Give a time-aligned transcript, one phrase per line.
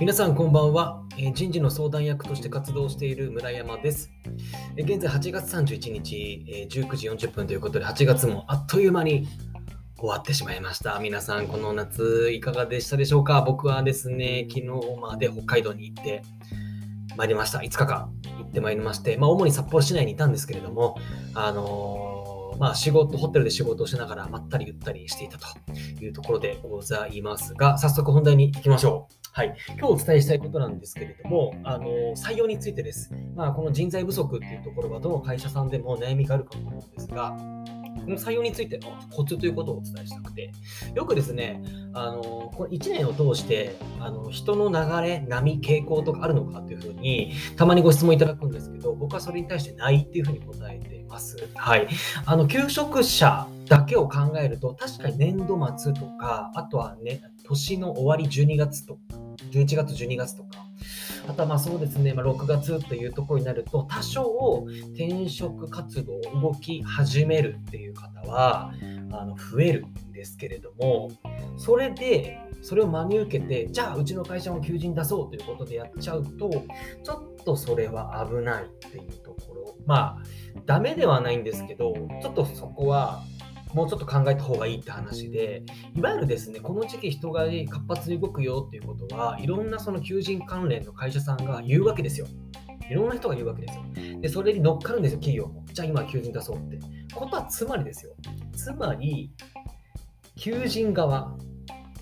[0.00, 4.12] 皆さんこんばんは、え人事の相談役として活動している村山です。
[4.76, 9.26] え現在8月31日、え19時40分ということで8月もあっという間に
[9.98, 11.00] 終わってしまいました。
[11.00, 13.42] 皆さんこの夏いかがでしたでしょうか？
[13.42, 14.66] 僕はですね、昨日
[15.00, 16.22] まで北海道に行って
[17.16, 17.58] まいりました。
[17.58, 20.96] 5日間行ってまいりまして、まあ主に札幌市内にいたんですけれども、
[21.34, 22.17] あのー
[22.58, 25.46] まあ仕事、ホテルで仕事をしながらまったりゆったりしていたと
[26.02, 29.14] いうところでございますが、早速本題に行きましょう。
[29.32, 33.12] はい、今日お伝えしたいことなんですけれども、あの採用についてです。
[33.36, 37.36] まあ、この人材不足っていうところは、どの会社さんでも悩みがあるかと思うんですが、
[38.08, 40.52] の採用についてのコツということをお伝えしたくて、
[40.94, 41.62] よくですね、
[41.92, 51.36] あのこの1年を通してあの人の流れ、波、傾向とかあるのかというふうに、たまにご質問いただくんですけど、僕はそれに対してないっていうふうに答えています。
[51.54, 51.88] はい。
[52.24, 59.00] あの、求職者だけを考えると、確かに年度末とか、あとはね、年の終わり12月とか、
[59.50, 60.66] 11月、12月とか、
[61.28, 68.72] あとはまあそうですね、まあ、6月というところになると、多少転職活動、動き始めるっていう方は
[69.12, 71.10] あの増えるんですけれども、
[71.58, 76.50] それで、それを真に受けて、じゃあうちの会社も求人出そうということでやっちゃうと、
[77.02, 80.22] ちょっとそれは危ないっていうところ、まあ、
[80.64, 83.22] ダメではないんですけど、ちょっとそこは
[83.74, 85.62] もうちょっと考えた方がいいって話で、
[85.94, 92.26] いわゆるですね、この時期人が活発に動くよっていうことは、いろんなその求人関連の会社さんが言うわけですよ。
[92.90, 93.82] いろんな人が言うわけですよ。
[94.20, 95.64] で、それに乗っかるんですよ、企業も。
[95.72, 96.78] じゃあ今求人出そうって。
[97.14, 98.12] ことはつまりですよ。
[98.54, 99.30] つまり、
[100.36, 101.36] 求人側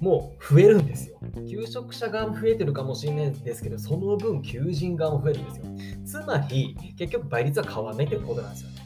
[0.00, 1.18] も増えるんですよ。
[1.48, 6.20] 求職者側も増えてるかもしれないんですけど、その分求人側も増えるんですよ。
[6.22, 8.83] つまり、結局倍率は変わらないってことなんですよね。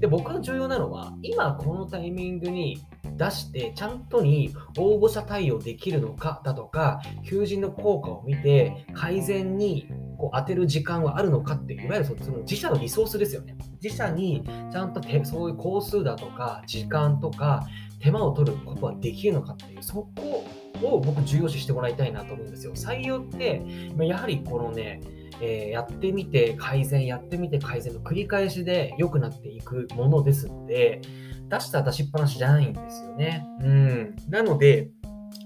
[0.00, 2.82] で僕が重要なのは今このタイミングに
[3.16, 13.56] 出してちゃんとに応募者対応できるのかだとか求人の効果を見て改善にこう当てる時間はあるのかっていういわゆるその自社のリソースですよね。
[13.82, 17.66] 自社にちゃんとそういう工数だとか時間とか
[18.00, 20.44] 手間を取ることはできるのかっていうそこ
[20.82, 22.72] を僕重要視してもらいたいなと思うんですよ。
[22.74, 23.62] 採用って
[23.98, 25.00] やはりこのね
[25.40, 31.00] えーやってみて改善、やってみて改善の繰り返しで良くなっていくものですので、
[31.48, 33.46] 出した出しっぱなしじゃないんですよね。
[33.60, 34.16] うん。
[34.28, 34.90] なので、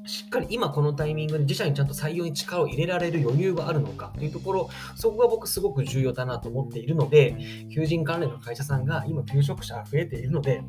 [0.06, 7.36] しっかり今このタイミングで自社にちゃんと採用に力を入れられる余裕があるのかというところ、そこが僕すごく重要だなと思っているので、
[7.72, 10.62] 求人関連の会社さんが今求職者が増えているので、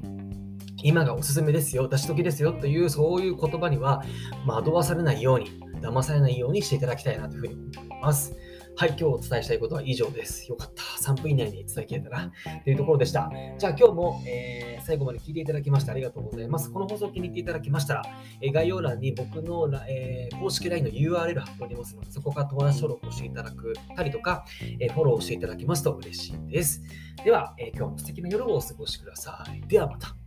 [0.84, 4.04] 今がおすすめですよ、出し時ですよというそういう言葉には
[4.46, 5.48] 惑わされないように、
[5.82, 8.34] 騙されないようにしていただきたいなというふうに思います。
[8.78, 10.50] はい、今日お伝えしたいことは以上です。
[10.50, 10.84] よかった。
[11.10, 12.34] 3分以内に伝えきれたな。
[12.66, 13.32] というところでした。
[13.58, 16.72] じゃあ今日も、えー最後まで聞いていただきましてありがとうございます。
[16.72, 18.04] この放送を気に入っていただきましたら、
[18.42, 24.46] えー概要欄に僕の、えー公式 LINE の URL 貼っておりますので、そこから友達登録をしていただくたりとか、
[24.80, 26.84] えーフォローをしていただきますと嬉しいです。
[27.24, 29.68] では、えー今日も素敵な夜をお過ごしください。
[29.68, 30.25] ではまた。